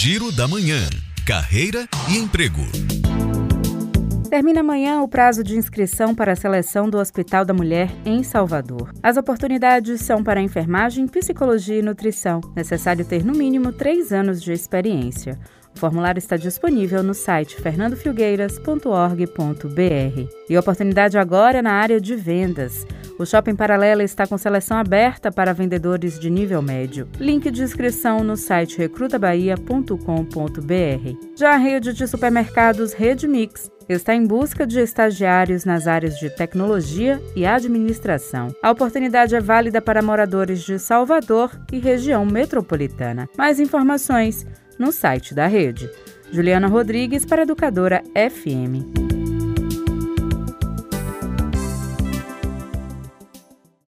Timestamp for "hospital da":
6.98-7.52